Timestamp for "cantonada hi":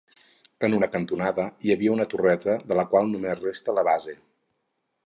0.95-1.75